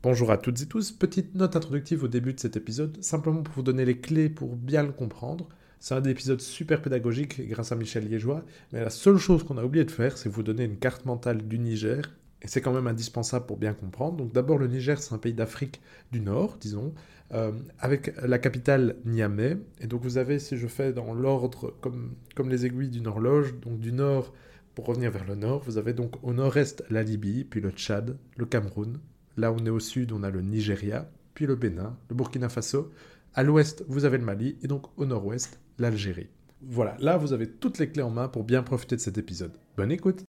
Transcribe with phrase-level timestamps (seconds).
[0.00, 3.52] Bonjour à toutes et tous, petite note introductive au début de cet épisode, simplement pour
[3.56, 5.48] vous donner les clés pour bien le comprendre.
[5.80, 9.64] C'est un épisode super pédagogique grâce à Michel Liégeois, mais la seule chose qu'on a
[9.64, 12.02] oublié de faire, c'est vous donner une carte mentale du Niger,
[12.42, 14.18] et c'est quand même indispensable pour bien comprendre.
[14.18, 15.80] Donc d'abord, le Niger, c'est un pays d'Afrique
[16.12, 16.94] du Nord, disons,
[17.32, 19.56] euh, avec la capitale Niamey.
[19.80, 23.52] Et donc vous avez, si je fais dans l'ordre, comme, comme les aiguilles d'une horloge,
[23.62, 24.32] donc du nord,
[24.76, 28.16] pour revenir vers le nord, vous avez donc au nord-est la Libye, puis le Tchad,
[28.36, 29.00] le Cameroun,
[29.38, 32.90] Là, on est au sud, on a le Nigeria, puis le Bénin, le Burkina Faso.
[33.34, 36.26] À l'ouest, vous avez le Mali, et donc au nord-ouest, l'Algérie.
[36.60, 39.52] Voilà, là, vous avez toutes les clés en main pour bien profiter de cet épisode.
[39.76, 40.27] Bonne écoute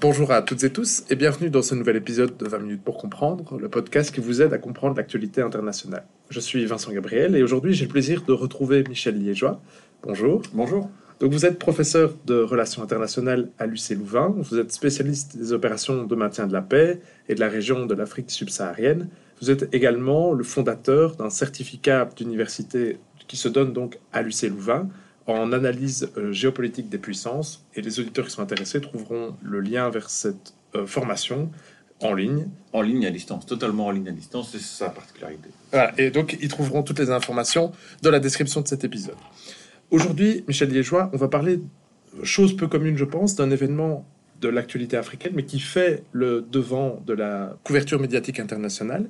[0.00, 2.98] Bonjour à toutes et tous et bienvenue dans ce nouvel épisode de 20 minutes pour
[2.98, 6.04] comprendre, le podcast qui vous aide à comprendre l'actualité internationale.
[6.30, 9.60] Je suis Vincent Gabriel et aujourd'hui j'ai le plaisir de retrouver Michel Liégeois.
[10.04, 10.42] Bonjour.
[10.54, 10.88] Bonjour.
[11.18, 16.04] Donc vous êtes professeur de relations internationales à l'UC Louvain, vous êtes spécialiste des opérations
[16.04, 19.08] de maintien de la paix et de la région de l'Afrique subsaharienne.
[19.42, 24.88] Vous êtes également le fondateur d'un certificat d'université qui se donne donc à l'UC Louvain
[25.28, 27.64] en analyse euh, géopolitique des puissances.
[27.74, 31.50] Et les auditeurs qui sont intéressés trouveront le lien vers cette euh, formation
[32.00, 32.48] en ligne.
[32.72, 35.50] En ligne à distance, totalement en ligne à distance, c'est sa particularité.
[35.70, 39.16] Voilà, et donc ils trouveront toutes les informations dans la description de cet épisode.
[39.90, 41.60] Aujourd'hui, Michel Liégeois, on va parler,
[42.22, 44.06] chose peu commune je pense, d'un événement
[44.40, 49.08] de l'actualité africaine, mais qui fait le devant de la couverture médiatique internationale.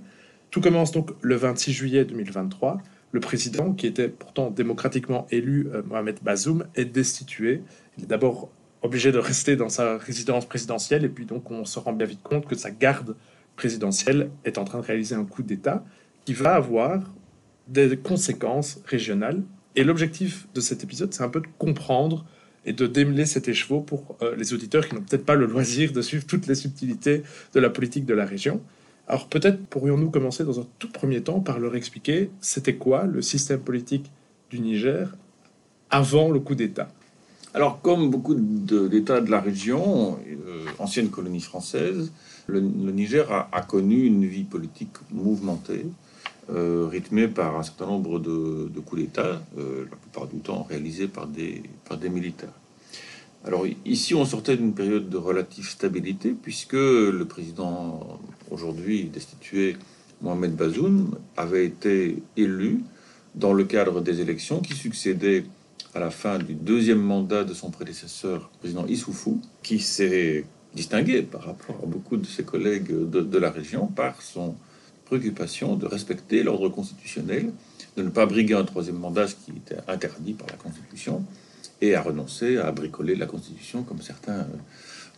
[0.51, 2.79] Tout commence donc le 26 juillet 2023
[3.12, 7.62] le président, qui était pourtant démocratiquement élu, euh, Mohamed Bazoum, est destitué.
[7.97, 8.50] Il est d'abord
[8.83, 12.23] obligé de rester dans sa résidence présidentielle, et puis donc on se rend bien vite
[12.23, 13.17] compte que sa garde
[13.56, 15.84] présidentielle est en train de réaliser un coup d'État
[16.25, 17.03] qui va avoir
[17.66, 19.43] des conséquences régionales.
[19.75, 22.25] Et l'objectif de cet épisode, c'est un peu de comprendre
[22.65, 25.93] et de démêler cet écheveau pour euh, les auditeurs qui n'ont peut-être pas le loisir
[25.93, 27.22] de suivre toutes les subtilités
[27.54, 28.60] de la politique de la région.
[29.09, 33.23] Alors peut-être pourrions-nous commencer dans un tout premier temps par leur expliquer c'était quoi le
[33.23, 34.11] système politique
[34.51, 35.15] du Niger
[35.91, 36.89] avant le coup d'État.
[37.55, 42.13] Alors comme beaucoup d'États de la région, euh, ancienne colonie française,
[42.47, 45.87] le, Niger a, connu une vie politique mouvementée,
[46.51, 51.09] euh, rythmée par un certain nombre de, coups d'État, euh, la plupart du temps réalisés
[51.09, 52.58] par des, par des militaires.
[53.44, 59.76] Alors ici, on sortait d'une période de relative stabilité, puisque le président aujourd'hui destitué,
[60.21, 62.81] Mohamed Bazoum, avait été élu
[63.34, 65.44] dans le cadre des élections qui succédaient
[65.94, 70.44] à la fin du deuxième mandat de son prédécesseur, le président Issoufou, qui s'est
[70.75, 74.54] distingué par rapport à beaucoup de ses collègues de, de la région par son
[75.06, 77.53] préoccupation de respecter l'ordre constitutionnel,
[77.97, 81.25] de ne pas briguer un troisième mandat, ce qui était interdit par la Constitution,
[81.81, 84.47] et à renoncer à bricoler la Constitution comme certains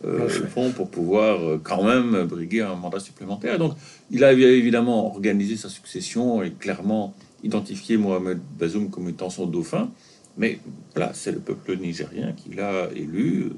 [0.03, 3.59] euh, le font pour pouvoir euh, quand même briguer un mandat supplémentaire.
[3.59, 3.75] Donc
[4.09, 7.13] il a évidemment organisé sa succession et clairement
[7.43, 9.91] identifié Mohamed Bazoum comme étant son dauphin.
[10.37, 10.59] Mais
[10.95, 13.49] là, c'est le peuple nigérien qui l'a élu, euh,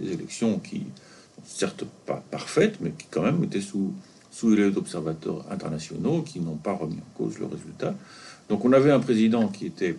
[0.00, 0.84] des élections qui
[1.44, 3.92] certes pas parfaites, mais qui quand même étaient sous,
[4.30, 7.94] sous les d'observateurs internationaux qui n'ont pas remis en cause le résultat.
[8.48, 9.96] Donc on avait un président qui était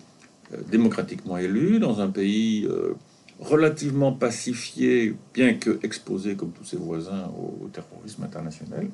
[0.70, 2.94] démocratiquement élu dans un pays euh,
[3.40, 8.88] relativement pacifié, bien que exposé comme tous ses voisins au, terrorisme international.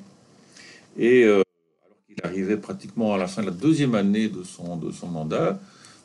[0.98, 1.42] Et euh,
[1.84, 5.08] alors qu'il arrivait pratiquement à la fin de la deuxième année de son, de son
[5.08, 5.60] mandat,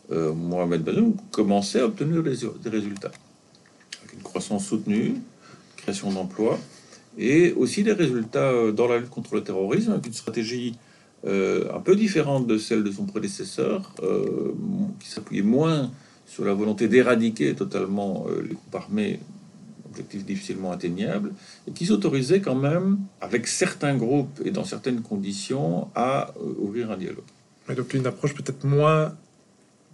[0.10, 3.12] Mohamed Bazoum commençait à obtenir des, des, résultats.
[4.02, 5.16] Avec une croissance soutenue,
[5.76, 6.58] création d'emplois,
[7.18, 10.88] et aussi des résultats dans la lutte contre le terrorisme, avec une stratégie euh,
[11.28, 14.54] un peu différente de celle de son prédécesseur, euh,
[15.00, 15.92] qui s'appuyait moins
[16.26, 19.20] sur la volonté d'éradiquer totalement euh, les groupes armés,
[19.90, 21.34] objectif difficilement atteignable,
[21.68, 26.98] et qui s'autorisait quand même, avec certains groupes et dans certaines conditions, à ouvrir un
[26.98, 27.24] dialogue.
[27.68, 29.14] Mais donc une approche peut-être moins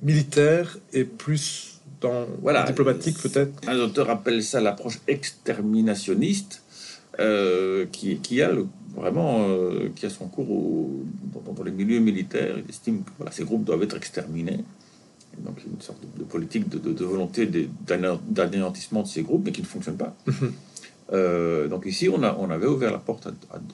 [0.01, 3.67] militaire et plus dans voilà, diplomatique peut-être?
[3.67, 6.62] Un auteur appelle ça l'approche exterminationniste,
[7.91, 10.89] qui, qui a le vraiment euh, qui a son cours
[11.55, 12.55] dans, les milieux militaires.
[12.57, 14.59] Il estime que voilà, ces groupes doivent être exterminés.
[15.37, 17.49] Et donc, une sorte de, politique de, de, volonté
[17.87, 20.15] d'anéantissement de ces groupes, mais qui ne fonctionne pas.
[21.11, 23.27] Euh, donc, ici, on, a, on avait ouvert la porte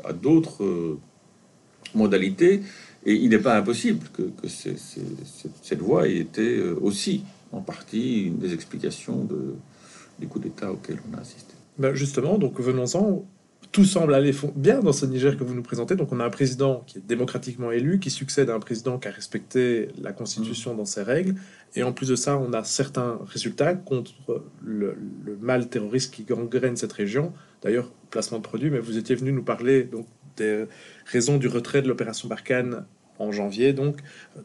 [0.03, 0.99] à, d'autres euh,
[1.93, 2.63] modalités.
[3.05, 8.39] Et il n'est pas impossible que, que cette voie ait été aussi en partie une
[8.39, 9.53] des explications de,
[10.19, 11.48] des coups d'État auxquels on a assisté.
[11.79, 13.25] Ben justement, donc venons-en.
[13.71, 15.95] Tout semble aller bien dans ce Niger que vous nous présentez.
[15.95, 19.07] Donc on a un président qui est démocratiquement élu, qui succède à un président qui
[19.07, 21.35] a respecté la Constitution dans ses règles.
[21.75, 24.11] Et en plus de ça, on a certains résultats contre
[24.63, 27.31] le, le mal terroriste qui gangrène cette région.
[27.61, 30.65] D'ailleurs, placement de produits, mais vous étiez venu nous parler donc, des
[31.05, 32.85] raisons du retrait de l'opération Barkhane
[33.19, 33.97] en janvier, donc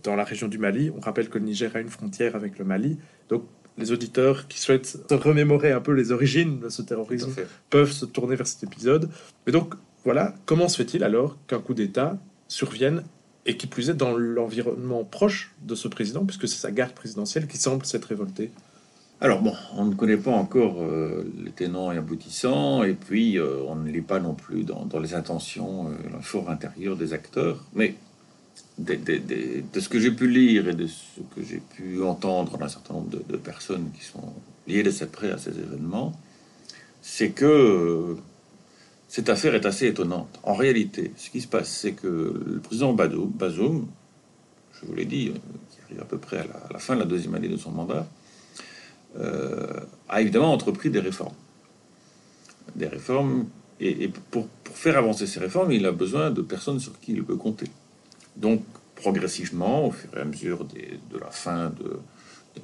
[0.02, 0.90] dans la région du Mali.
[0.94, 2.98] On rappelle que le Niger a une frontière avec le Mali.
[3.30, 3.44] Donc
[3.78, 7.32] les auditeurs qui souhaitent se remémorer un peu les origines de ce terrorisme
[7.70, 9.10] peuvent se tourner vers cet épisode.
[9.46, 9.74] Mais donc,
[10.04, 12.18] voilà, comment se fait-il alors qu'un coup d'État
[12.48, 13.02] survienne
[13.46, 17.46] et qui plus est dans l'environnement proche de ce président, puisque c'est sa garde présidentielle
[17.46, 18.50] qui semble s'être révoltée?
[19.20, 23.62] Alors bon, on ne connaît pas encore euh, les tenants et aboutissants, et puis euh,
[23.66, 27.64] on ne lit pas non plus dans, les intentions, euh, le fort intérieur des acteurs,
[27.74, 27.94] mais
[28.78, 32.94] de, ce que j'ai pu lire et de ce que j'ai pu entendre d'un certain
[32.94, 34.32] nombre de, personnes qui sont
[34.66, 36.12] liées de cette près à ces événements,
[37.02, 38.14] c'est que euh,
[39.08, 40.40] cette affaire est assez étonnante.
[40.42, 43.86] En réalité, ce qui se passe, c'est que le président Bazoum,
[44.72, 45.38] je vous l'ai dit, euh,
[45.70, 48.08] qui arrive à peu près à la, fin de la deuxième année de son mandat,
[49.16, 51.34] euh, a évidemment entrepris des réformes.
[52.74, 53.46] Des réformes,
[53.78, 57.22] et, pour, pour, faire avancer ces réformes, il a besoin de personnes sur qui il
[57.22, 57.66] peut compter.
[58.36, 58.62] Donc,
[58.96, 62.00] progressivement, au fur et à mesure de la fin de,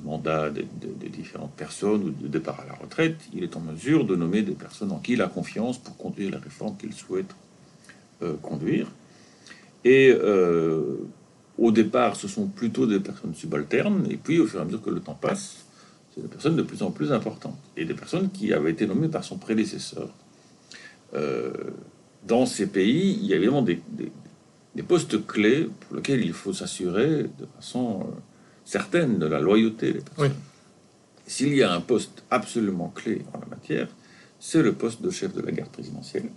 [0.02, 4.16] mandat de, différentes personnes ou de départ à la retraite, il est en mesure de
[4.16, 7.34] nommer des personnes en qui il a confiance pour conduire la réforme qu'il souhaite
[8.22, 8.86] euh, conduire.
[9.84, 10.96] Et euh,
[11.58, 14.82] au départ, ce sont plutôt des personnes subalternes, et puis au fur et à mesure
[14.82, 15.64] que le temps passe,
[16.14, 19.08] c'est des personnes de plus en plus importantes, et des personnes qui avaient été nommées
[19.08, 20.08] par son prédécesseur.
[21.14, 21.52] Euh,
[22.26, 24.12] dans ces pays, il y a évidemment des, des
[24.82, 28.04] postes clés pour lesquels il faut s'assurer de façon euh,
[28.64, 30.34] certaine de la loyauté des personnes.
[31.26, 33.88] S'il y a un poste absolument clé en la matière,
[34.38, 36.28] c'est le poste de chef de la garde présidentielle,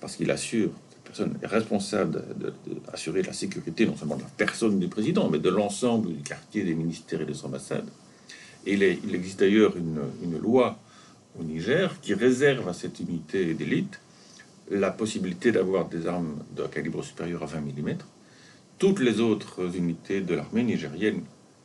[0.00, 2.24] parce qu'il assure, cette personne est responsable
[2.90, 6.64] d'assurer la sécurité non seulement de la personne du président, mais de l'ensemble du quartier
[6.64, 7.88] des ministères et des ambassades.
[8.64, 10.78] Et il, il existe d'ailleurs une, une loi
[11.38, 14.00] au Niger qui réserve à cette unité d'élite
[14.70, 17.98] la possibilité d'avoir des armes de calibre supérieur à 20 mm.
[18.78, 21.22] Toutes les autres unités de l'armée nigérienne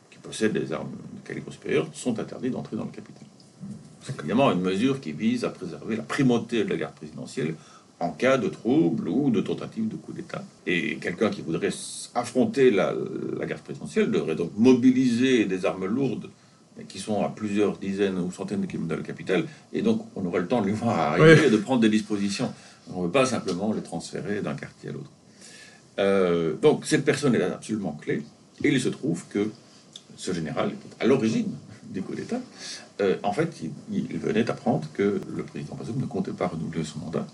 [0.09, 3.25] qui possèdent des armes de calibre supérieur sont interdites d'entrer dans le capitale.
[4.01, 7.56] C'est évidemment une mesure qui vise à préserver la primauté de la garde présidentielle
[8.00, 10.44] en cas de trouble ou de tentative de coup d'État.
[10.65, 11.69] Et quelqu'un qui voudrait
[12.15, 12.95] affronter la,
[13.45, 16.30] garde présidentielle devrait donc mobiliser des armes lourdes
[16.88, 20.25] qui sont à plusieurs dizaines ou centaines de kilomètres de la capitale, et donc on
[20.25, 22.51] aurait le temps de lui voir arriver et de prendre des dispositions.
[22.94, 25.12] On ne veut pas simplement les transférer d'un quartier à l'autre.
[26.00, 28.24] Euh, donc cette personne est absolument clé.
[28.63, 29.51] Et il se trouve que
[30.18, 31.51] ce général, à l'origine
[31.89, 32.39] du coup d'État,
[33.01, 33.62] euh, en fait,
[33.92, 37.25] il, venait d'apprendre que le président Bazoum ne comptait pas renouveler son mandat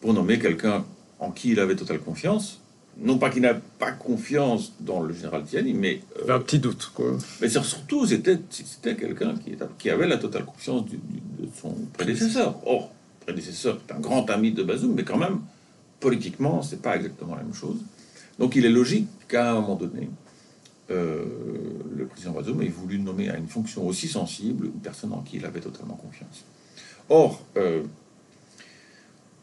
[0.00, 0.84] pour nommer quelqu'un
[1.18, 2.60] en qui il avait totale confiance.
[2.98, 6.02] Non pas qu'il n'a pas confiance dans le général Tiani, mais...
[6.28, 7.16] Euh, un petit doute, quoi.
[7.40, 8.38] Mais surtout, c'était
[8.96, 10.98] quelqu'un qui, qui, avait la totale confiance de
[11.58, 12.56] son prédécesseur.
[12.66, 12.90] Or,
[13.24, 15.40] prédécesseur est un grand ami de Bazoum, mais quand même,
[16.00, 17.78] politiquement, c'est pas exactement la même chose.
[18.38, 20.08] Donc il est logique qu'à un moment donné,
[20.90, 21.24] euh,
[21.96, 25.36] le président Bazoum ait voulu nommer à une fonction aussi sensible une personne en qui
[25.36, 26.44] il avait totalement confiance.
[27.08, 27.82] Or, euh,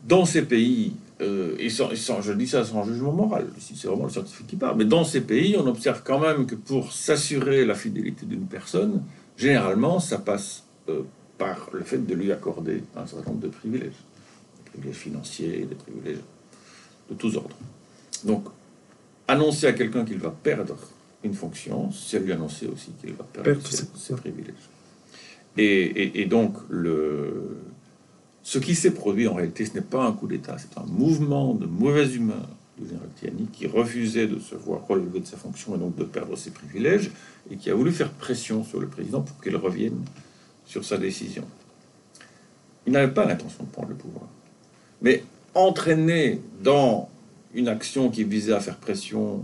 [0.06, 4.10] dans ces pays, euh, et, sans, je dis ça sans jugement moral, c'est vraiment le
[4.10, 7.76] scientifique qui parle, mais dans ces pays, on observe quand même que pour s'assurer la
[7.76, 9.04] fidélité d'une personne,
[9.38, 10.64] généralement, ça passe
[11.40, 14.00] par le fait de lui accorder un certain nombre de privilèges,
[14.58, 16.20] des privilèges financiers, des privilèges
[17.10, 17.56] de tous ordres.
[18.26, 18.44] Donc,
[19.28, 20.78] annoncer à quelqu'un qu'il va perdre
[21.24, 24.70] une fonction, c'est lui annoncer aussi qu'il va perdre ses, privilèges.
[25.58, 27.58] Et, donc, le,
[28.44, 31.54] ce qui s'est produit en réalité, ce n'est pas un coup d'État, c'est un mouvement
[31.56, 35.76] de mauvaise humeur du général Tiani qui refusait de se voir relever de sa fonction
[35.76, 37.12] et donc de perdre ses privilèges
[37.52, 40.02] et qui a voulu faire pression sur le président pour qu'il revienne
[40.70, 41.44] sur sa décision.
[42.86, 44.28] Il n'avait pas l'intention de prendre le pouvoir.
[45.02, 45.24] Mais
[45.56, 47.10] entraîné dans
[47.56, 49.44] une action qui visait à faire pression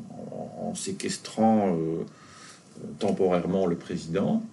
[0.62, 4.44] en, séquestrant euh, euh, temporairement le président,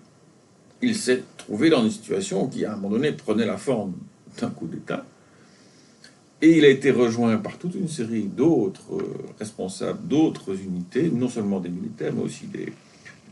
[0.81, 3.93] il s'est trouvé dans une situation qui, à un moment donné, prenait la forme
[4.41, 5.05] d'un coup d'État.
[6.41, 11.29] Et il a été rejoint par toute une série d'autres euh, responsables, d'autres unités, non
[11.29, 12.73] seulement des militaires, mais aussi des,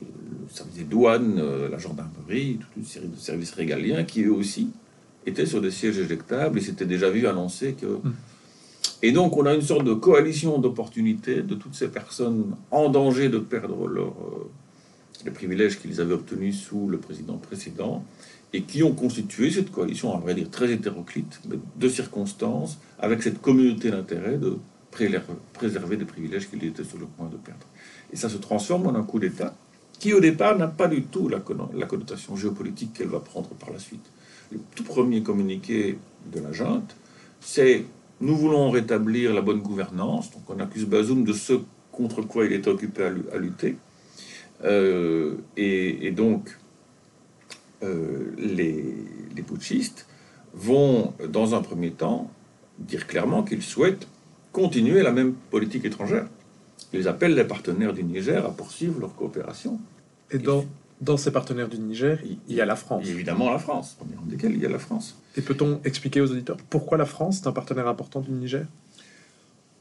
[0.01, 4.33] le service des douanes, euh, la gendarmerie, toute une série de services régaliens qui eux
[4.33, 4.71] aussi
[5.27, 7.87] étaient sur des sièges éjectables et s'étaient déjà vu annoncer que.
[7.87, 8.15] Hmm.
[9.03, 13.29] Et donc on a une sorte de coalition d'opportunités de toutes ces personnes en danger
[13.29, 14.51] de perdre leur, euh,
[15.25, 18.05] les privilèges qu'ils avaient obtenus sous le président précédent,
[18.53, 23.23] et qui ont constitué cette coalition, à vrai dire très hétéroclite, mais de circonstances, avec
[23.23, 24.57] cette communauté d'intérêt de
[24.91, 27.67] préserver des privilèges qu'ils étaient sur le point de perdre.
[28.13, 29.55] Et ça se transforme en un coup d'État
[30.01, 33.79] qui, au départ, n'a pas du tout la, connotation géopolitique qu'elle va prendre par la
[33.79, 34.05] suite.
[34.51, 35.99] Le tout premier communiqué
[36.33, 36.97] de la junte,
[37.39, 37.85] c'est
[38.21, 40.33] nous voulons rétablir la bonne gouvernance.
[40.33, 41.53] Donc on accuse Bazoum de ce
[41.93, 43.77] contre quoi il était occupé à, lutter.
[44.65, 46.59] Euh, et, donc,
[47.83, 48.85] euh, les,
[49.37, 50.07] les putschistes
[50.55, 52.31] vont, dans un premier temps,
[52.79, 54.09] dire clairement qu'ils souhaitent
[54.53, 56.27] continuer la même politique étrangère.
[56.93, 59.79] Ils appellent les partenaires du Niger à poursuivre leur coopération.
[60.31, 60.65] Et dans,
[61.01, 63.07] dans ces partenaires du Niger, il y a la France.
[63.09, 65.17] évidemment la France, en desquels il y a la France.
[65.37, 68.67] Et peut-on expliquer aux auditeurs pourquoi la France est un partenaire important du Niger?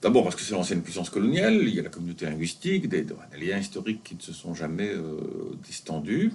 [0.02, 3.06] D'abord parce que c'est l'ancienne puissance coloniale, il y a la communauté linguistique, des,
[3.40, 5.18] liens historiques qui ne se sont jamais euh,
[5.68, 6.32] distendus,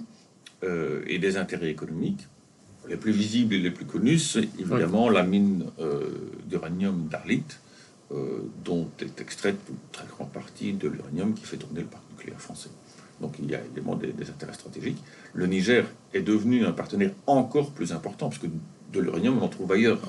[0.63, 2.27] euh, et des intérêts économiques.
[2.87, 7.43] Les plus visibles et les plus connus, c'est évidemment la mine euh, d'uranium d'Arlit,
[8.11, 12.03] euh, dont est extraite une très grande partie de l'uranium qui fait tourner le parc
[12.11, 12.69] nucléaire français.
[13.19, 15.01] Donc il y a évidemment des, intérêts stratégiques.
[15.33, 18.47] Le Niger est devenu un partenaire encore plus important, parce que
[18.93, 19.99] de l'uranium, on en trouve ailleurs.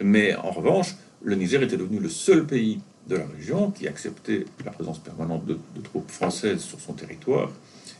[0.00, 4.44] Mais en revanche, le Niger était devenu le seul pays de la région qui acceptait
[4.64, 7.50] la présence permanente de, troupes françaises sur son territoire,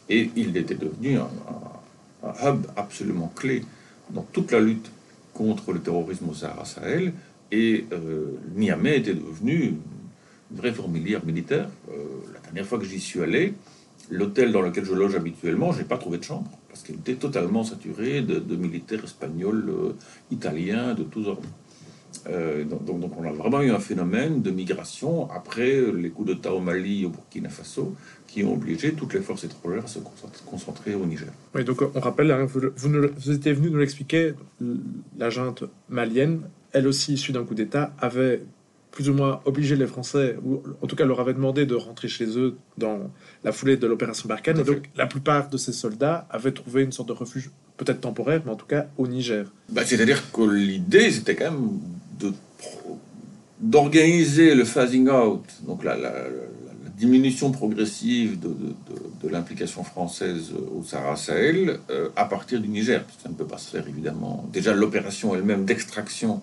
[0.09, 1.29] et il était devenu un,
[2.23, 3.65] un, hub absolument clé
[4.11, 4.91] dans toute la lutte
[5.35, 7.13] contre le terrorisme au Sahara Sahel,
[7.53, 9.75] et euh, Niamey était devenu
[10.51, 11.69] une vraie fourmilière militaire.
[11.91, 11.95] Euh,
[12.33, 13.55] la dernière fois que j'y suis allé,
[14.11, 17.15] l'hôtel dans lequel je loge habituellement, je n'ai pas trouvé de chambre parce qu'il était
[17.15, 19.93] totalement saturé de, militaires espagnols, euh,
[20.31, 21.49] italiens, de tous ordres.
[22.71, 26.61] donc, donc, on a vraiment eu un phénomène de migration après les coups d'État au
[26.61, 27.95] Mali au Burkina Faso
[28.27, 29.99] qui ont obligé toutes les forces étrangères à se
[30.45, 31.33] concentrer au Niger.
[31.55, 34.35] Oui, donc on rappelle, hein, vous, vous, vous étiez venu nous l'expliquer,
[35.17, 38.43] la junte malienne elle aussi issue d'un coup d'État, avait
[38.91, 42.09] plus ou moins obligé les Français, ou en tout cas leur avait demandé de rentrer
[42.09, 43.11] chez eux dans
[43.45, 44.59] la foulée de l'opération Barkhane.
[44.59, 48.43] Et donc la plupart de ces soldats avaient trouvé une sorte de refuge, peut-être temporaire,
[48.45, 49.47] mais en tout cas au Niger.
[49.69, 51.79] Bah, c'est-à-dire que l'idée, c'était quand même
[52.19, 52.33] de
[53.61, 55.97] d'organiser le phasing out, donc la,
[56.97, 63.05] diminution progressive de, de, l'implication française au Sahara Sahel euh, à partir du Niger.
[63.23, 64.49] Ça ne peut pas se faire évidemment.
[64.53, 66.41] Déjà l'opération elle-même d'extraction de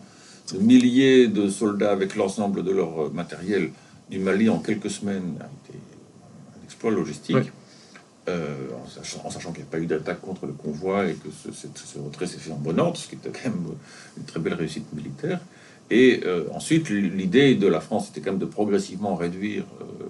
[0.53, 3.71] milliers de soldats avec l'ensemble de leur matériel
[4.09, 5.77] du Mali en quelques semaines a été
[6.59, 7.51] un exploit logistique.
[8.27, 11.99] Euh, en sachant, qu'il n'y a pas eu d'attaque contre le convoi et que ce,
[11.99, 13.67] retrait s'est fait en bon ordre, ce qui était quand même
[14.17, 15.39] une très belle réussite militaire.
[15.91, 20.05] Et euh, ensuite, l'idée de la France était quand même de progressivement réduire euh,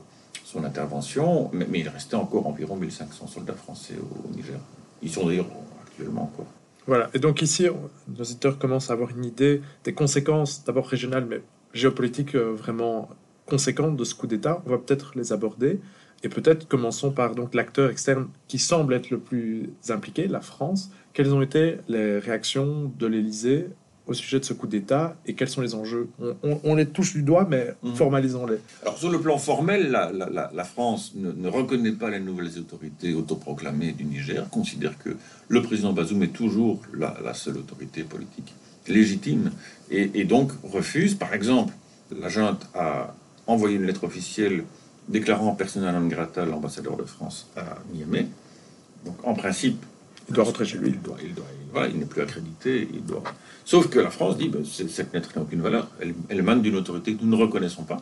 [0.46, 4.60] son intervention, mais, il restait encore environ 1500 soldats français au, au Niger.
[5.04, 5.50] Ils sont d'ailleurs
[5.86, 6.48] actuellement encore.
[6.88, 7.68] Voilà, et donc ici,
[8.08, 11.42] nos auditeurs commencent à avoir une idée des conséquences, d'abord régionales, mais
[11.74, 13.10] géopolitiques euh, vraiment
[13.46, 14.62] conséquentes de ce coup d'État.
[14.66, 15.80] On va peut-être les aborder.
[16.24, 20.90] Et peut-être commençons par donc l'acteur externe qui semble être le plus impliqué, la France.
[21.14, 23.68] Quelles ont été les réactions de l'Élysée
[24.08, 26.10] au sujet de ce coup d'État et quels sont les enjeux
[26.64, 27.96] on, les touche du doigt, mais mhm.
[27.96, 28.58] formalisons-les.
[28.84, 34.04] Alors, sur le plan formel, la, France ne, reconnaît pas les nouvelles autorités autoproclamées du
[34.06, 35.16] Niger, considère que
[35.48, 38.54] le président Bazoum est toujours la, seule autorité politique
[38.88, 39.52] légitime
[39.90, 41.74] et, donc refuse, par exemple,
[42.18, 43.14] la junte a
[43.48, 44.64] envoyé une lettre officielle
[45.08, 48.28] déclarant personnel non grata l'ambassadeur de France à Niamey.
[49.06, 49.84] Donc, en principe,
[50.28, 50.90] il doit rentrer chez lui.
[50.90, 52.88] Il, doit, il, doit, il n'est plus accrédité.
[52.94, 53.24] Il doit...
[53.64, 55.88] Sauf que la France dit ben, cette lettre n'a aucune valeur.
[56.00, 58.02] Elle, elle émane d'une autorité que nous ne reconnaissons pas.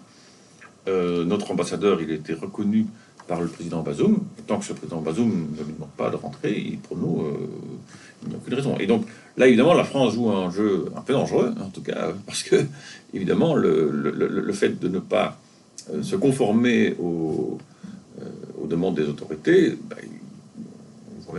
[0.87, 2.87] Euh, notre ambassadeur, il a été reconnu
[3.27, 4.19] par le président Bazoum.
[4.47, 7.49] Tant que ce président Bazoum ne lui demande pas de rentrer, pour nous, euh,
[8.23, 8.77] il n'y a aucune raison.
[8.79, 9.05] Et donc,
[9.37, 12.65] là, évidemment, la France joue un jeu un peu dangereux, en tout cas, parce que,
[13.13, 15.39] évidemment, le, fait de ne pas
[15.93, 17.57] euh, se conformer aux,
[18.61, 19.97] aux, demandes des autorités, ben,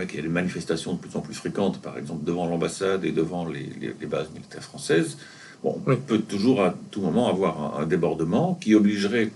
[0.03, 3.11] qu'il y a des manifestations de plus en plus fréquentes, par exemple devant l'ambassade et
[3.11, 3.69] devant les,
[4.07, 5.17] bases militaires françaises,
[5.63, 9.31] bon, on peut toujours à tout moment avoir un, débordement qui obligerait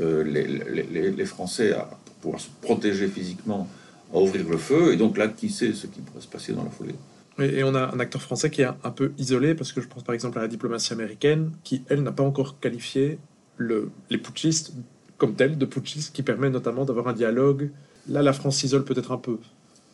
[0.00, 1.90] euh, les, Français à
[2.22, 3.68] pouvoir se protéger physiquement,
[4.14, 6.64] à ouvrir le feu, et donc là, qui sait ce qui pourrait se passer dans
[6.64, 6.94] la foulée.
[7.38, 10.02] Et on a un acteur français qui est un peu isolé, parce que je pense
[10.02, 13.18] par exemple à la diplomatie américaine, qui, elle, n'a pas encore qualifié
[13.56, 14.72] le, les putschistes
[15.20, 17.70] comme tels, de putschistes, qui permet notamment d'avoir un dialogue.
[18.08, 19.38] Là, la France s'isole peut-être un peu.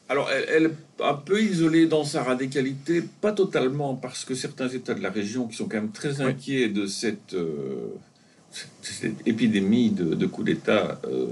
[0.09, 4.95] Alors, elle, est un peu isolée dans sa radicalité, pas totalement, parce que certains États
[4.95, 7.89] de la région qui sont quand même très inquiets de cette, euh,
[8.83, 11.27] cette épidémie de, de coups d'État euh,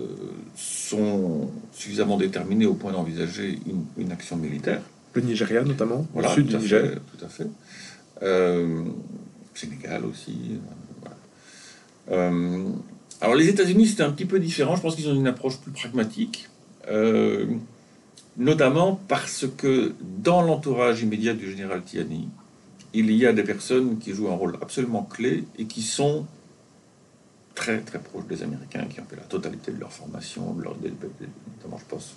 [0.56, 4.82] sont suffisamment déterminés au point d'envisager une, une, action militaire.
[5.12, 6.82] Le Nigeria notamment, voilà, sud du Niger.
[6.82, 7.46] Fait, tout à fait.
[8.22, 8.82] Euh,
[9.54, 10.58] Sénégal aussi.
[12.08, 12.32] Voilà.
[13.20, 14.74] Alors les États-Unis, c'est un petit peu différent.
[14.74, 16.48] Je pense qu'ils ont une approche plus pragmatique.
[18.38, 22.28] Euh, notamment parce que dans l'entourage immédiat du général Tiani,
[22.92, 26.26] il y a des personnes qui jouent un rôle absolument clé et qui sont
[27.54, 31.84] très très proches des Américains, qui ont fait la totalité de leur formation, notamment je
[31.88, 32.14] pense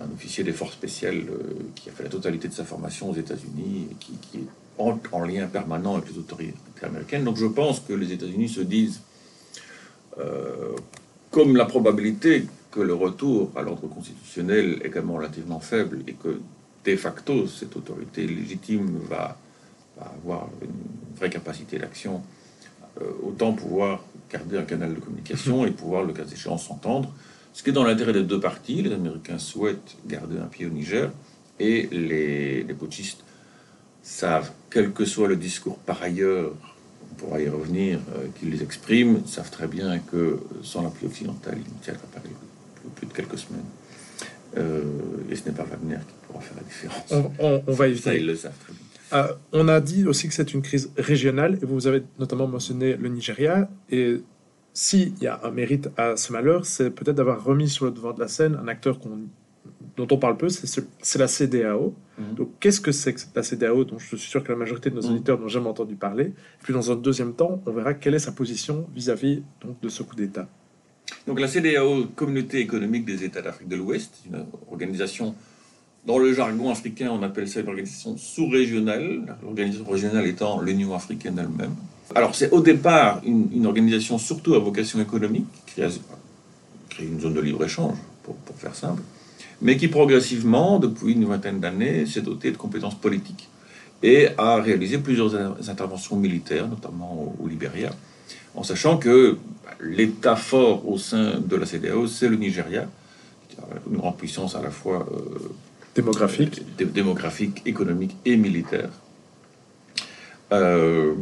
[0.00, 3.14] un officier des forces spéciales euh, qui a fait la totalité de sa formation aux
[3.14, 4.46] États-Unis et qui, est
[4.76, 7.24] en, en, lien permanent avec les autorités américaines.
[7.24, 9.00] Donc je pense que les États-Unis se disent,
[10.18, 10.76] euh,
[11.30, 12.46] comme la probabilité
[12.78, 16.40] que le retour à l'ordre constitutionnel est quand même relativement faible et que
[16.84, 19.36] de facto cette autorité légitime va,
[20.00, 22.22] avoir une vraie capacité d'action,
[23.00, 27.12] euh, autant pouvoir garder un canal de communication et pouvoir, le cas échéant, s'entendre.
[27.52, 28.80] Ce qui est dans l'intérêt des deux parties.
[28.80, 31.10] Les Américains souhaitent garder un pied au Niger
[31.58, 32.76] et les, les
[34.02, 36.52] savent, quel que soit le discours par ailleurs,
[37.10, 41.54] on pourra y revenir, euh, qu'ils les expriment, savent très bien que sans l'appui occidental,
[41.56, 42.47] ils ne tiendront pas plus,
[42.88, 43.64] plus, de quelques semaines.
[44.56, 44.82] Euh,
[45.30, 47.12] et ce n'est pas Wagner qui pourra faire la différence.
[47.12, 48.10] On, on, on va éviter.
[48.10, 48.82] Ça, ils le savent très bien.
[49.12, 52.96] Euh, on a dit aussi que c'est une crise régionale, et vous avez notamment mentionné
[52.96, 53.68] le Nigeria.
[53.90, 54.20] Et
[54.74, 58.12] s'il y a un mérite à ce malheur, c'est peut-être d'avoir remis sur le devant
[58.12, 58.98] de la scène un acteur
[59.96, 61.94] dont on parle peu, c'est la CDAO.
[62.18, 62.34] Mmh.
[62.34, 64.94] Donc, qu'est-ce que c'est que la CDAO, dont je suis sûr que la majorité de
[64.94, 66.24] nos auditeurs n'ont jamais entendu parler?
[66.26, 69.88] Et Puis, dans un deuxième temps, on verra quelle est sa position vis-à-vis -vis, de
[69.88, 70.48] ce coup d'État.
[71.28, 75.34] Donc, la CDAO, Communauté économique des États d'Afrique de l'Ouest, une organisation
[76.06, 81.38] dans le jargon africain, on appelle ça une organisation sous-régionale, l'organisation régionale étant l'Union africaine
[81.38, 81.74] elle-même.
[82.14, 85.90] Alors, c'est au départ une, organisation surtout à vocation économique, qui a
[86.98, 89.02] une zone de libre-échange, pour, pour, faire simple,
[89.60, 93.50] mais qui progressivement, depuis une vingtaine d'années, s'est dotée de compétences politiques
[94.02, 95.34] et a réalisé plusieurs
[95.68, 97.90] interventions militaires, notamment au, au Libéria,
[98.54, 99.36] en sachant que
[99.80, 102.88] l'État fort au sein de la CDAO, c'est le Nigeria,
[103.90, 105.50] une grande puissance à la fois euh,
[105.94, 106.62] démographique.
[106.76, 108.90] Démographique, économique et militaire.
[110.52, 111.14] Euh,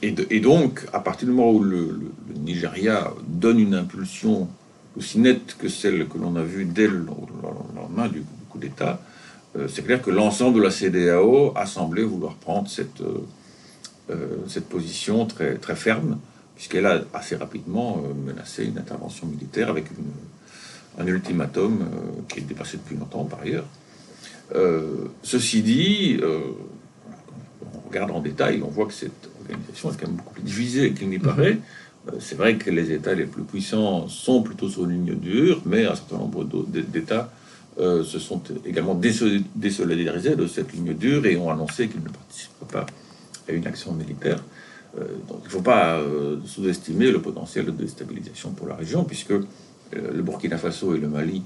[0.00, 3.74] et, de, et, donc, à partir du moment où le, le, le, Nigeria donne une
[3.74, 4.48] impulsion
[4.96, 7.04] aussi nette que celle que l'on a vue dès le
[7.74, 9.00] lendemain du, coup d'État,
[9.56, 13.02] euh, c'est clair que l'ensemble de la CDAO a semblé vouloir prendre cette,
[14.48, 16.18] cette position très, très ferme,
[16.60, 21.88] puisqu'elle a assez rapidement menacé une intervention militaire avec une, un ultimatum
[22.28, 23.64] qui est dépassé depuis longtemps par ailleurs.
[24.54, 26.40] Euh, ceci dit, euh,
[27.74, 30.92] on regarde en détail, on voit que cette organisation est quand même beaucoup plus divisée
[30.92, 31.58] qu'il n'y paraît.
[32.08, 35.62] Euh, c'est vrai que les États les plus puissants sont plutôt sur une ligne dure,
[35.64, 37.32] mais un certain nombre d'États
[37.78, 42.84] euh, se sont également désolidarisés de cette ligne dure et ont annoncé qu'ils ne participeraient
[42.84, 42.86] pas
[43.48, 44.42] à une action militaire.
[44.98, 49.04] Euh, donc il ne faut pas euh, sous-estimer le potentiel de déstabilisation pour la région,
[49.04, 49.32] puisque
[49.92, 51.42] le Burkina Faso et le Mali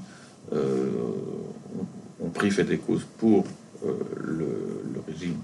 [0.52, 3.44] ont pris fait et cause pour
[3.84, 4.46] euh, le,
[4.94, 5.36] le, régime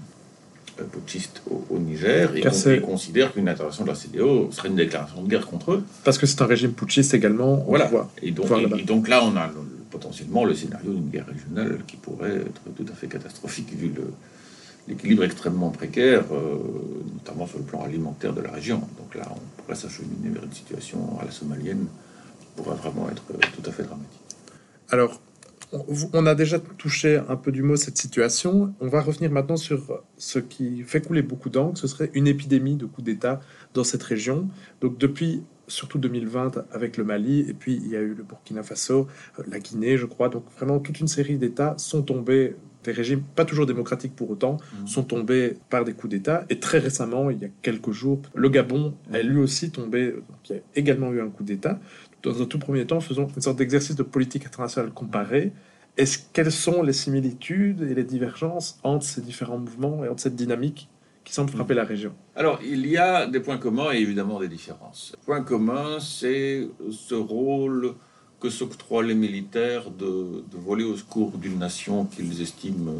[0.79, 4.69] euh, putschiste au, au, Niger et, on, et considère qu'une intervention de la CDO serait
[4.69, 5.83] une déclaration de guerre contre eux.
[6.03, 7.57] Parce que c'est un régime putschiste également.
[7.67, 7.85] Voilà.
[7.85, 9.53] Voit, et, donc, et, et, donc là, on a le,
[9.91, 13.93] potentiellement le scénario d'une guerre régionale qui pourrait être tout à fait catastrophique vu
[14.87, 16.57] l'équilibre extrêmement précaire, euh,
[17.13, 18.79] notamment sur le plan alimentaire de la région.
[18.97, 21.85] Donc là, on pourrait s'acheminer vers une situation à la somalienne
[22.39, 24.19] qui pourrait vraiment être tout à fait dramatique.
[24.89, 25.21] Alors,
[26.13, 28.73] on a déjà touché un peu du mot cette situation.
[28.81, 31.77] On va revenir maintenant sur ce qui fait couler beaucoup d'encre.
[31.77, 33.39] Ce serait une épidémie de coups d'État
[33.73, 34.49] dans cette région.
[34.81, 38.63] Donc depuis surtout 2020 avec le Mali, et puis il y a eu le Burkina
[38.63, 39.07] Faso,
[39.47, 40.29] la Guinée, je crois.
[40.29, 44.57] Donc vraiment toute une série d'États sont tombés des régimes pas toujours démocratiques pour autant,
[44.57, 44.87] mmh.
[44.87, 46.45] sont tombés par des coups d'État.
[46.49, 49.15] Et très récemment, il y a quelques jours, le Gabon mmh.
[49.15, 50.15] a lui aussi tombé,
[50.49, 51.79] y a également eu un coup d'État.
[52.23, 55.51] Dans un tout premier temps, faisons une sorte d'exercice de politique internationale comparée.
[55.97, 60.35] Est-ce quelles sont les similitudes et les divergences entre ces différents mouvements et entre cette
[60.35, 60.89] dynamique
[61.23, 64.47] qui semble frapper la région Alors, il y a des points communs et évidemment des
[64.47, 65.13] différences.
[65.21, 67.93] Le point commun, c'est ce rôle
[68.39, 72.91] que s'octroient les militaires de, de, voler au secours d'une nation qu'ils estiment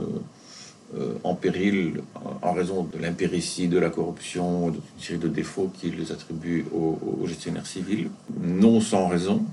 [0.98, 2.02] euh, en péril
[2.42, 7.26] en raison de l'impéritie, de la corruption, d'une série de défauts qu'ils attribuent aux, aux,
[7.28, 8.10] gestionnaires civils.
[8.42, 9.46] Non sans raison,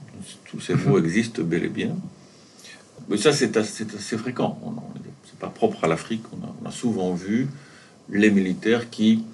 [0.46, 1.94] tous ces mots existent bel et bien.
[3.08, 4.58] Mais ça, c'est assez, assez, fréquent.
[5.24, 6.24] C'est pas propre à l'Afrique.
[6.32, 7.46] On, on a, souvent vu
[8.10, 9.24] les militaires qui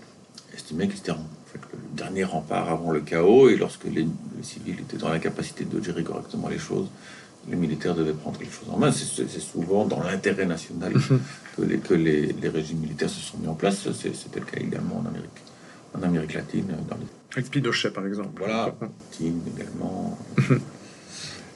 [0.54, 1.60] estimaient qu'ils étaient en fait,
[1.92, 4.06] dernier rempart avant le chaos, et lorsque les,
[4.42, 6.88] civils étaient dans l'incapacité de gérer correctement les choses,
[7.48, 8.90] les militaires devaient prendre les choses en main.
[8.92, 11.20] C'est souvent dans l'intérêt national mhm.
[11.56, 13.86] que, les, que les, régimes militaires se sont mis en place.
[13.92, 15.42] C'était le cas également en Amérique,
[15.94, 16.66] en Amérique latine.
[16.88, 17.06] Dans les...
[17.36, 18.30] Avec Pinochet, par exemple.
[18.38, 18.74] Voilà,
[19.10, 20.18] Poutine également.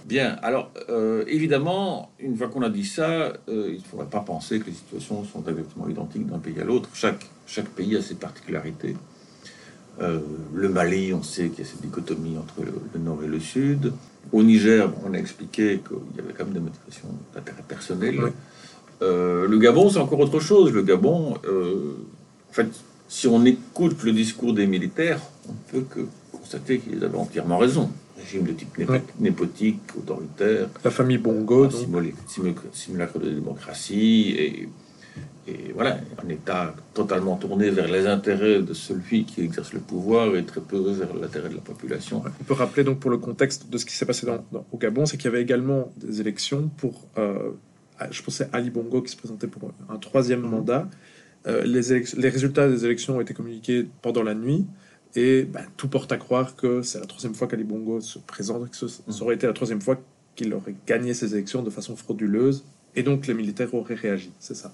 [0.09, 4.21] Bien, alors euh, évidemment, une fois qu'on a dit ça, euh, il ne faudrait pas
[4.21, 6.89] penser que les situations sont exactement identiques d'un pays à l'autre.
[6.95, 8.97] Chaque, chaque pays a ses particularités.
[10.01, 10.21] Euh,
[10.55, 13.93] le Mali, on sait qu'il y a cette dichotomie entre le, nord et le sud.
[14.33, 18.19] Au Niger, on a expliqué qu'il y avait quand même des motivations d'intérêt personnel.
[19.03, 20.73] le Gabon, c'est encore autre chose.
[20.73, 22.69] Le Gabon, en fait,
[23.09, 27.59] si on écoute le discours des militaires, on ne peut que constater qu'ils avaient entièrement
[27.59, 27.91] raison
[28.29, 28.77] régime de type
[29.19, 30.69] népotique, autoritaire.
[30.85, 31.69] La famille Bongo.
[32.73, 34.35] Simulacre de démocratie.
[34.39, 34.69] Et,
[35.47, 40.37] et, voilà, un État totalement tourné vers les intérêts de celui qui exerce le pouvoir
[40.37, 42.23] et très peu vers l'intérêt de la population.
[42.41, 45.07] On peut rappeler donc pour le contexte de ce qui s'est passé dans, au Gabon,
[45.07, 47.53] c'est qu'il y avait également des élections pour, euh,
[48.11, 50.51] je pensais Ali Bongo qui se présentait pour un troisième mhm.
[50.51, 50.89] mandat.
[51.47, 54.67] Euh, les, les résultats des élections ont été communiqués pendant la nuit.
[55.15, 58.71] Et bah, tout porte à croire que c'est la troisième fois qu'Ali Bongo se présente,
[58.71, 59.99] que ce, ça aurait été la troisième fois
[60.37, 64.55] qu'il aurait gagné ces élections de façon frauduleuse, et donc les militaires auraient réagi, c'est
[64.55, 64.73] ça.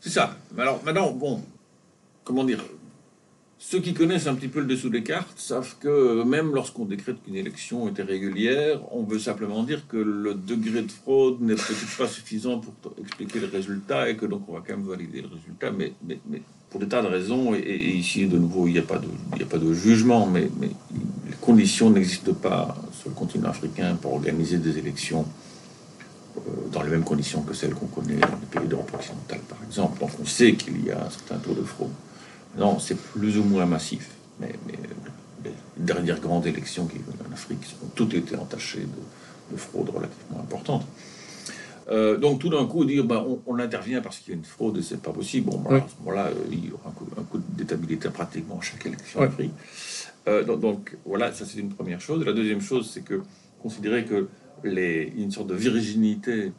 [0.00, 0.36] C'est ça.
[0.56, 1.42] Alors maintenant, bon,
[2.24, 2.64] comment dire
[3.66, 7.16] Ceux qui connaissent un petit peu le dessous des cartes savent que même lorsqu'on décrète
[7.24, 11.96] qu'une élection était régulière, on veut simplement dire que le degré de fraude n'est peut-être
[11.96, 15.28] pas suffisant pour expliquer le résultat, et que donc on va quand même valider le
[15.28, 15.94] résultat, mais,
[16.68, 17.54] pour des tas de raisons.
[17.54, 19.08] Et, ici, de nouveau, il n'y a, pas de,
[19.42, 20.68] a pas de jugement, mais, mais
[21.26, 25.24] les conditions n'existent pas sur le continent africain pour organiser des élections
[26.36, 29.58] euh, dans les mêmes conditions que celles qu'on connaît dans les pays d'Europe occidentale, par
[29.66, 30.00] exemple.
[30.00, 31.88] Donc on sait qu'il y a un certain taux de fraude.
[32.56, 34.10] Non, c'est plus ou moins massif.
[34.40, 34.52] Mais,
[35.44, 40.40] les dernières grandes élections qui en Afrique ont toutes été entachées de, de fraude relativement
[40.40, 40.86] importante.
[41.90, 44.78] Euh, donc tout d'un coup, dire bah, on, intervient parce qu'il y a une fraude
[44.78, 45.50] et c'est pas possible.
[45.50, 48.86] Bon, bah, à ce moment-là, euh, il y aura un coup, d'étabilité pratiquement à chaque
[48.86, 49.52] élection en Afrique.
[50.26, 52.24] Euh, donc, voilà, ça c'est une première chose.
[52.24, 53.22] La deuxième chose, c'est que
[53.62, 54.28] considérer que
[54.62, 56.52] les, une sorte de virginité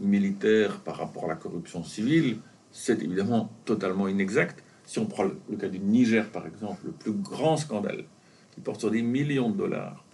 [0.00, 2.38] militaire par rapport à la corruption civile,
[2.70, 4.62] c'est évidemment totalement inexact.
[4.86, 8.04] Si on prend le cas du Niger, par exemple, le plus grand scandale
[8.52, 10.04] qui porte sur des millions de dollars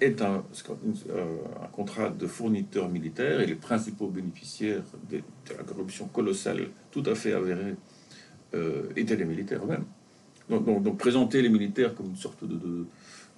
[0.00, 0.42] est un,
[1.10, 1.36] euh,
[1.72, 5.22] contrat de fourniteur militaire et les principaux bénéficiaires de,
[5.56, 7.76] la corruption colossale tout à fait avérée
[8.54, 9.84] euh, étaient les militaires eux-mêmes.
[10.48, 12.86] Donc, présenter les militaires comme une sorte de,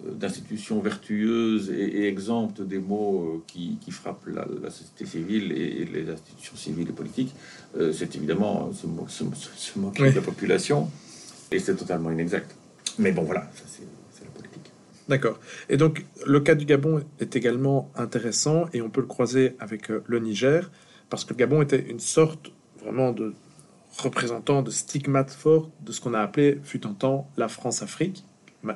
[0.05, 6.57] d'institution vertueuse et, exempte des maux qui, qui frappent la, société civile et, les institutions
[6.57, 7.35] civiles et politiques,
[7.93, 8.87] c'est évidemment se,
[9.79, 10.89] moquer de la population
[11.51, 12.55] et c'est totalement inexact.
[12.99, 13.83] Mais bon, voilà, ça c'est
[15.09, 15.41] D'accord.
[15.71, 19.91] Et donc, le cas du Gabon est également intéressant et on peut le croiser avec
[19.91, 20.71] euh, le Niger,
[21.09, 23.33] parce que le Gabon était une sorte vraiment de
[23.99, 28.25] représentant, de stigmate fort de ce qu'on a appelé, fut un temps, la France-Afrique.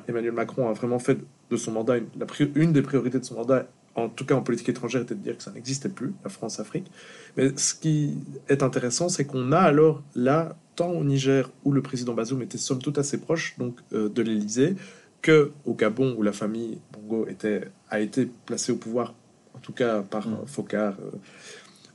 [0.07, 1.17] Emmanuel Macron a vraiment fait
[1.49, 2.07] de son mandat, une,
[2.55, 5.37] une des priorités de son mandat, en tout cas en politique étrangère, était de dire
[5.37, 6.89] que ça n'existait plus, la France-Afrique.
[7.37, 8.17] Mais ce qui
[8.49, 12.57] est intéressant, c'est qu'on a alors là, tant au Niger, où le président Bazoum était
[12.57, 14.75] somme toute assez proche donc, euh, de l'Élysée,
[15.21, 19.13] que au Gabon, où la famille Bongo était, a été placée au pouvoir,
[19.55, 20.47] en tout cas par mm.
[20.47, 21.17] Focard, euh,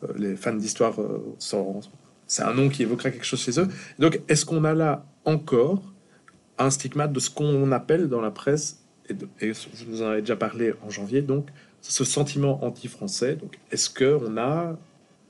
[0.04, 1.36] euh, les fans d'histoire, euh,
[2.26, 3.68] c'est un nom qui évoquera quelque chose chez eux.
[3.98, 5.82] Donc, est-ce qu'on a là encore
[6.58, 9.14] un stigmate de ce qu'on appelle dans la presse, et,
[9.46, 11.48] et vous nous en avez déjà parlé en janvier, donc
[11.80, 13.36] ce sentiment anti-français.
[13.36, 14.76] Donc, est-ce qu'on a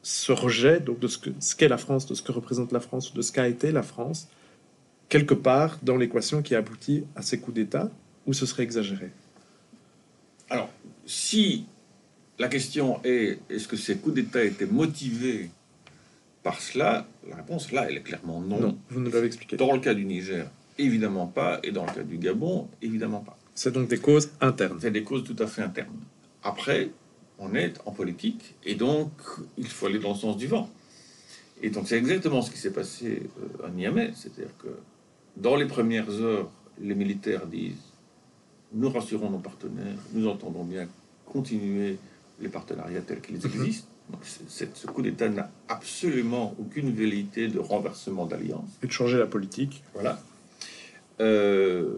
[0.03, 2.81] ce rejet donc, de ce qu'est ce qu'est la France, de ce que représente la
[2.81, 4.29] France, de ce qu'a été la France
[5.09, 7.91] quelque part dans l'équation qui aboutit à ces coups d'État,
[8.27, 9.11] ou ce serait exagéré?
[10.51, 10.71] Alors,
[11.07, 11.67] si
[12.39, 15.51] la question est est-ce que ces coups d'État étaient motivés
[16.43, 17.07] par cela?
[17.29, 18.61] La réponse là, elle est clairement non.
[18.61, 19.57] Non, vous nous l'avez expliqué.
[19.57, 23.37] Dans le cas du Niger, évidemment pas, et dans le cas du Gabon, évidemment pas.
[23.55, 24.79] C'est donc des causes internes.
[24.81, 25.99] C'est des causes tout à fait internes.
[26.43, 26.91] Après,
[27.39, 29.11] on est en politique, et donc
[29.57, 30.71] il faut aller dans le sens du vent.
[31.63, 33.23] Et donc c'est exactement ce qui s'est passé
[33.63, 34.69] euh, à Niamey, c'est-à-dire que
[35.37, 37.75] dans les premières heures, les militaires disent
[38.73, 40.87] nous rassurons nos partenaires, nous entendons bien
[41.27, 41.97] continuer
[42.41, 43.47] les partenariats tels qu'ils mhm.
[43.47, 43.89] existent.
[44.23, 48.69] ce coup d'État n'a absolument aucune velléité de renversement d'alliance.
[48.83, 49.83] Et de changer la politique.
[49.95, 50.21] Voilà.
[51.21, 51.95] Euh,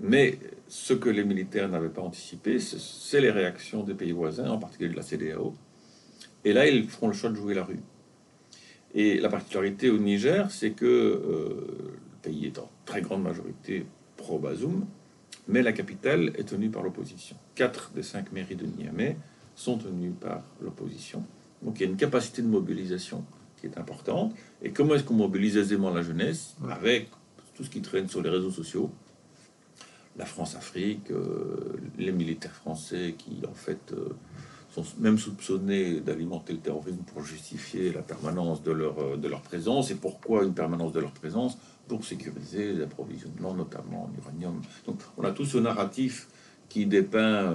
[0.00, 4.58] mais ce que les militaires n'avaient pas anticipé, c'est les réactions des pays voisins, en
[4.58, 5.54] particulier de la CDAO.
[6.44, 7.80] Et là, ils feront le choix de jouer la rue.
[8.94, 14.86] Et la particularité au Niger, c'est que euh, pays est en très grande majorité pro-Bazoum,
[15.48, 17.36] mais la capitale est tenue par l'opposition.
[17.54, 19.16] Quatre des cinq mairies de Niamey
[19.54, 21.24] sont tenues par l'opposition.
[21.62, 23.24] Donc il y a une capacité de mobilisation
[23.60, 24.34] qui est importante.
[24.62, 26.56] Et comment est-ce qu'on mobilise aisément la jeunesse?
[26.70, 27.08] Avec
[27.56, 28.90] tout ce qui traîne sur les réseaux sociaux,
[30.18, 34.10] la France-Afrique, euh, les militaires français qui en fait euh,
[34.70, 39.40] sont même soupçonnés d'alimenter le terrorisme pour justifier la permanence de leur, euh, de leur
[39.40, 39.90] présence.
[39.90, 41.58] Et pourquoi une permanence de leur présence?
[41.88, 44.60] Pour sécuriser l'approvisionnement, notamment en uranium.
[44.86, 46.28] Donc on a tout ce narratif
[46.68, 47.54] qui dépeint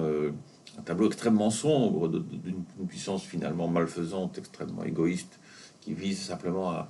[0.78, 5.38] un tableau extrêmement sombre d'une puissance finalement malfaisante, extrêmement égoïste,
[5.82, 6.88] qui vise simplement à,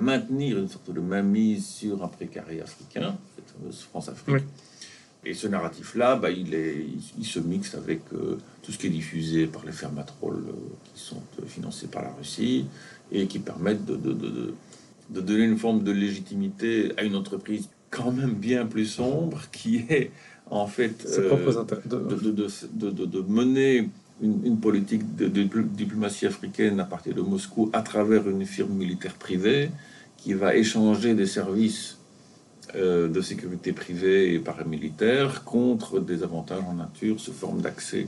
[0.00, 4.44] maintenir une sorte de mainmise sur un précaré africain, cette fameuse France-Afrique.
[5.24, 6.86] Et ce narratif-là, bah, il, est,
[7.18, 10.52] il, se mixe avec euh, tout ce qui est diffusé par les fermatrolles euh,
[10.94, 12.66] qui sont euh, financés par la Russie
[13.10, 14.54] et qui permettent de, de, de,
[15.10, 19.84] de, donner une forme de légitimité à une entreprise quand même bien plus sombre qui
[19.88, 20.12] est
[20.50, 23.88] en fait de, mener
[24.20, 29.70] une, politique de, diplomatie africaine à partir de Moscou à travers une firme militaire privée
[30.16, 31.98] qui va échanger des services
[32.74, 38.06] euh, de sécurité privée et paramilitaire contre des avantages en nature sous forme d'accès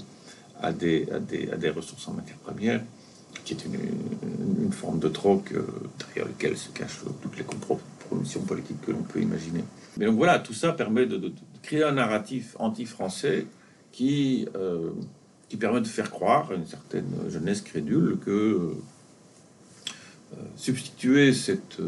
[0.61, 2.83] à des, à, des, à des, ressources en matière première,
[3.45, 3.77] qui est une,
[4.63, 5.63] une, forme de troc euh,
[5.99, 9.65] derrière lequel se cachent toutes les compromissions politiques que l'on peut imaginer.
[9.97, 13.47] Mais donc voilà, tout ça permet de, créer un narratif anti-français
[13.93, 14.91] qui, euh,
[15.51, 18.73] qui permet de faire croire à une certaine jeunesse crédule que
[20.57, 21.79] substituer cette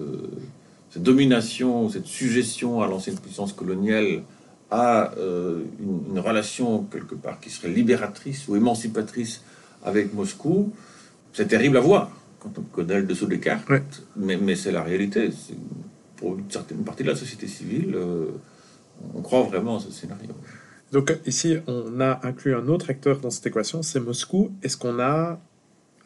[0.92, 4.22] cette domination, cette suggestion à l'ancienne puissance coloniale
[4.70, 9.42] à euh, une, relation quelque part qui serait libératrice ou émancipatrice
[9.85, 10.72] avec Moscou,
[11.33, 14.83] c'est terrible à voir quand on connaît le dessous des cartes, mais, mais c'est la
[14.83, 15.31] réalité.
[16.16, 18.27] Pour une certaine partie de la société civile, euh,
[19.14, 20.32] on croit vraiment à ce scénario.
[20.92, 24.52] Donc ici, on a inclus un autre acteur dans cette équation, c'est Moscou.
[24.62, 25.40] Est-ce qu'on a,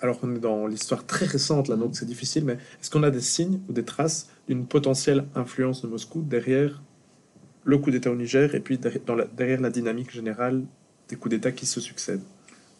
[0.00, 3.10] alors qu'on est dans l'histoire très récente là, donc c'est difficile, mais est-ce qu'on a
[3.10, 6.80] des signes ou des traces d'une potentielle influence de Moscou derrière
[7.64, 10.62] le coup d'État au Niger et puis derrière la, dynamique générale
[11.08, 12.22] des coups d'État qui se succèdent?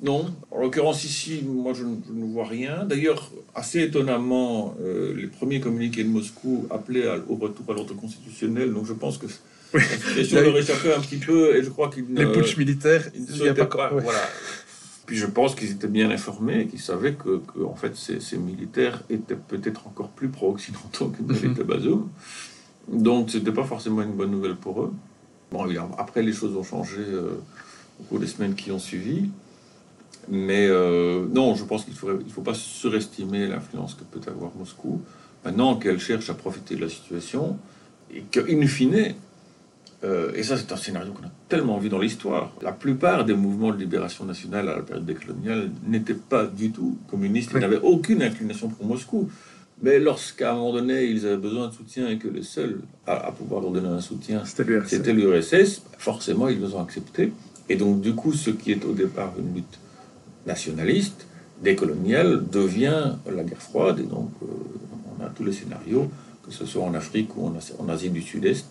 [0.01, 2.85] Non, en l'occurrence ici, moi je, ne vois rien.
[2.85, 8.73] D'ailleurs, assez étonnamment, euh, les premiers communiqués de Moscou appelaient au retour à l'ordre constitutionnel,
[8.73, 9.27] donc je pense que
[9.77, 10.29] oui.
[10.33, 13.55] leur échappait un petit peu et je crois qu'ils Les putsch militaires, il n'y a
[13.55, 13.67] pas...
[13.67, 14.21] pas voilà.
[15.07, 19.03] Puis je pense qu'ils étaient bien informés et qu'ils savaient que, en fait, ces, militaires
[19.09, 22.09] étaient peut-être encore plus pro-occidentaux que ne l'était Bazoum.
[22.89, 24.93] Donc, c'était pas forcément une bonne nouvelle pour eux.
[25.53, 25.65] Bon,
[25.97, 27.41] après, les choses ont changé euh,
[28.01, 29.31] au cours des semaines qui ont suivi.
[30.29, 34.51] Mais euh, non, je pense qu'il ne il faut pas surestimer l'influence que peut avoir
[34.57, 35.01] Moscou.
[35.45, 37.59] Maintenant qu'elle cherche à profiter de la situation
[38.13, 39.15] et qu'in fine,
[40.07, 42.53] euh, et ça, c'est un scénario qu'on a tellement vu dans l'histoire.
[42.63, 46.97] La plupart des mouvements de libération nationale à la période décoloniale n'étaient pas du tout
[47.11, 47.51] communistes.
[47.55, 49.29] Ils n'avaient aucune inclination pour Moscou.
[49.83, 53.33] Mais lorsqu'à un moment donné, ils avaient besoin de soutien et que les seuls à,
[53.33, 57.33] pouvoir leur donner un soutien, c'était l'URSS, forcément, ils les ont acceptés.
[57.69, 59.79] Et donc, du coup, ce qui est au départ une lutte
[60.47, 61.27] nationaliste,
[61.63, 63.99] décoloniale, devient la guerre froide.
[63.99, 64.47] Et donc, euh,
[65.19, 66.11] on a tous les scénarios,
[66.47, 68.67] que ce soit en Afrique ou en Asie du Sud-Est,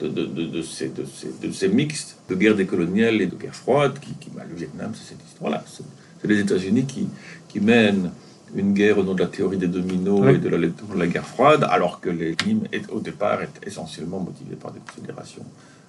[0.00, 3.54] de, de, de, ces, de, ces, de ces mixtes de guerre décoloniale et de guerre
[3.54, 5.64] froide, qui, qui bah, le Vietnam, c'est cette histoire-là.
[5.66, 7.08] C'est les États-Unis qui,
[7.48, 8.10] qui mènent
[8.54, 11.26] une guerre au nom de la théorie des dominos et de la, de la, guerre
[11.26, 12.36] froide, alors que les
[12.72, 15.44] est, au départ est essentiellement motivé par des considérations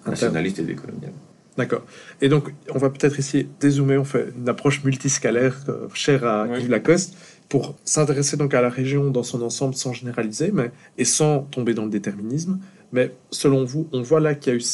[0.06, 1.14] nationalistes et décoloniales.
[1.58, 1.84] D'accord.
[2.22, 6.48] Et donc, on va peut-être ici dézoomer, on fait une approche multiscalaire euh, chère à
[6.58, 7.16] Yves Lacoste,
[7.50, 11.74] pour s'intéresser donc à la région dans son ensemble sans généraliser, mais, et sans tomber
[11.74, 12.60] dans le déterminisme.
[12.92, 14.66] Mais selon vous, on voit là qu'il y a eu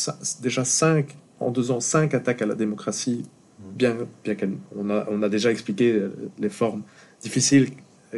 [0.41, 3.23] déjà cinq, en deux ans, cinq attaques à la démocratie,
[3.60, 6.84] bien, bien qu'on a, on a déjà expliqué euh, les formes
[7.21, 7.69] difficiles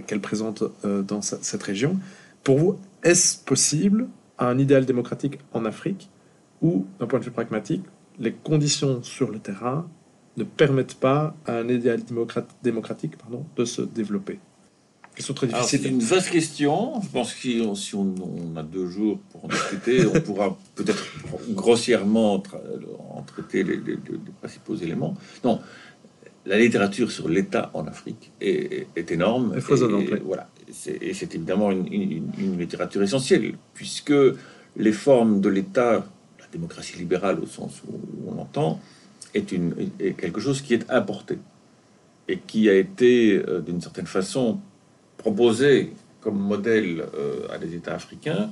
[0.05, 1.97] qu'elle présente euh, dans cette région.
[2.43, 4.07] Pour vous, est-ce possible
[4.37, 6.09] un idéal démocratique en Afrique
[6.61, 7.83] où, d'un point de vue pragmatique,
[8.19, 9.87] les conditions sur le terrain
[10.37, 12.01] ne permettent pas à un idéal
[12.63, 14.39] démocratique pardon, de se développer?
[15.19, 17.01] C'est une vaste question.
[17.01, 18.13] Je pense que si on,
[18.55, 21.03] a deux jours pour en discuter, on pourra peut-être
[21.49, 23.79] grossièrement en traiter les,
[24.41, 25.15] principaux éléments.
[25.43, 25.59] Non,
[26.45, 29.55] la littérature sur l'État en Afrique est, énorme.
[29.57, 30.49] Et, voilà,
[31.01, 34.13] et c'est évidemment une, littérature essentielle, puisque
[34.75, 36.05] les formes de l'État,
[36.39, 38.79] la démocratie libérale au sens où on entend,
[39.33, 41.37] est, une, est quelque chose qui est importé
[42.27, 44.59] et qui a été, euh, d'une certaine façon,
[45.17, 48.49] proposé comme modèle euh, à des États africains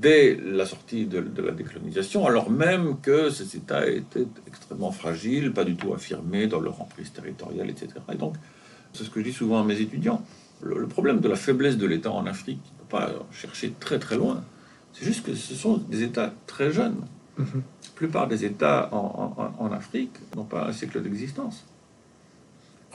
[0.00, 5.64] dès la sortie de, la décolonisation, alors même que ces États étaient extrêmement fragiles, pas
[5.64, 7.88] du tout affirmés dans leur emprise territoriale, etc.
[8.12, 8.36] Et donc,
[8.92, 10.22] c'est ce que je dis souvent à mes étudiants,
[10.62, 13.98] le, problème de la faiblesse de l'État en Afrique, il ne faut pas chercher très
[13.98, 14.44] très loin.
[14.92, 17.04] C'est juste que ce sont des États très jeunes.
[17.36, 17.46] Mhm.
[17.54, 21.64] La plupart des États en, Afrique n'ont pas un siècle d'existence.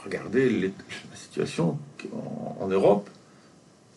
[0.04, 1.78] Regardez la situation
[2.60, 3.10] en, Europe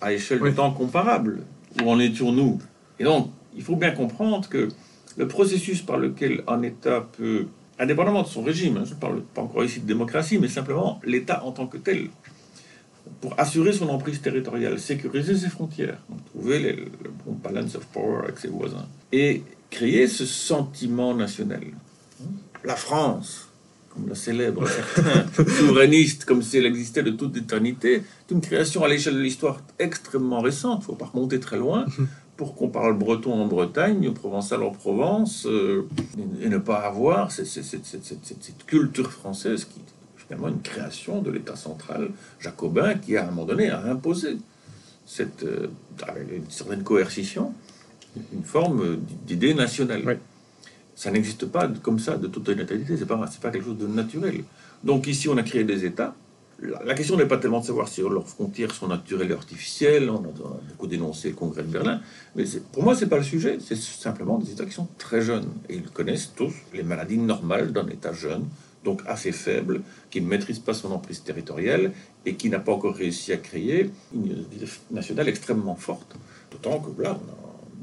[0.01, 1.43] à échelle de temps comparable.
[1.83, 2.59] Où en étions-nous?
[2.99, 4.69] Et donc, il faut bien comprendre que
[5.17, 7.47] le processus par lequel un État peut,
[7.79, 11.01] indépendamment de son régime, hein, je ne parle pas encore ici de démocratie, mais simplement
[11.05, 12.09] l'État en tant que tel,
[13.21, 15.99] pour assurer son emprise territoriale, sécuriser ses frontières,
[16.33, 21.63] trouver le bon balance of power avec ses voisins, et créer ce sentiment national.
[22.65, 23.46] La France,
[23.97, 28.85] comme la célèbre certains souverainistes, comme si elle existait de toute éternité, c'est une création
[28.85, 31.87] à l'échelle de l'histoire extrêmement récente, il ne faut pas remonter très loin,
[32.37, 35.89] pour qu'on parle breton en Bretagne, provençal en Provence, euh,
[36.41, 39.81] et, ne pas avoir cette, cette culture française qui
[40.27, 44.37] finalement une création de l'État central jacobin qui, à un moment donné, a imposé,
[45.07, 45.69] cette, euh,
[46.03, 47.55] avec une certaine coercition,
[48.33, 50.19] une forme d'idée nationale.
[50.97, 54.43] Ça n'existe pas comme ça de toute natalité, c'est pas, pas quelque chose de naturel.
[54.83, 56.15] Donc ici, on a créé des États.
[56.59, 60.09] La, question n'est pas tellement de savoir si leurs frontières sont naturelles et artificielles.
[60.09, 62.01] On a, beaucoup dénoncé le congrès de Berlin.
[62.35, 63.59] Mais pour moi, c'est pas le sujet.
[63.61, 65.49] C'est simplement des États qui sont très jeunes.
[65.69, 68.47] Et ils connaissent tous les maladies normales d'un État jeune
[68.87, 71.91] donc assez faible, qui ne maîtrise pas son emprise territoriale
[72.25, 74.45] et qui n'a pas encore réussi à créer une
[74.93, 76.15] nationale extrêmement forte.
[76.53, 77.19] D'autant que là,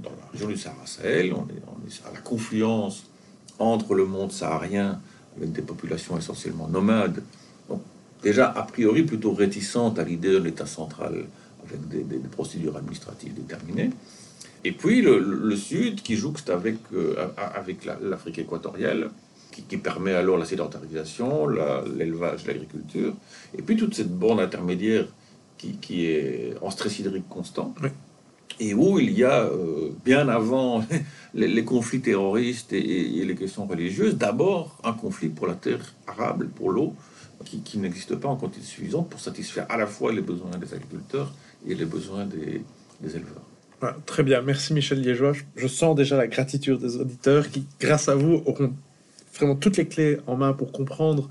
[0.04, 3.06] dans la région du Sahara-Sahel, on est, à la confluence
[3.60, 5.00] entre le monde saharien,
[5.38, 7.24] avec des populations essentiellement nomades,
[8.22, 11.26] déjà a priori plutôt réticentes à l'idée d'un État central
[11.66, 13.92] avec des, procédures administratives déterminées.
[14.64, 19.12] Et puis le, Sud qui jouxte avec, euh, avec l'Afrique équatoriale,
[19.52, 23.14] qui, permet alors la sédentarisation, l'élevage, l'agriculture,
[23.56, 25.06] et puis toute cette borne intermédiaire
[25.58, 27.74] qui, est en stress hydrique constant,
[28.60, 30.86] et où il y a, euh, bien avant
[31.34, 36.72] les, conflits terroristes et, les questions religieuses, d'abord un conflit pour la terre arable, pour
[36.72, 36.94] l'eau,
[37.44, 41.34] qui, n'existe pas en quantité suffisante pour satisfaire à la fois les besoins des agriculteurs
[41.68, 42.64] et les besoins des,
[43.04, 43.44] éleveurs.
[44.06, 45.34] très bien, merci Michel Liégeois.
[45.58, 48.74] Je sens déjà la gratitude des auditeurs qui, grâce à vous, auront
[49.34, 51.30] vraiment toutes les clés en main pour comprendre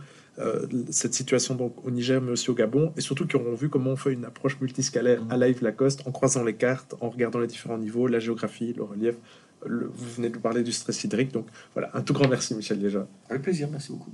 [0.90, 3.90] cette situation donc au Niger, mais aussi au Gabon, et surtout qui auront vu comment
[3.90, 7.46] on fait une approche multiscalaire à Live Lacoste en croisant les cartes, en regardant les
[7.46, 9.16] différents niveaux, la géographie, le relief.
[9.64, 13.06] vous venez de parler du stress hydrique, donc voilà, un tout grand merci Michel déjà.
[13.28, 14.10] Avec plaisir, merci beaucoup.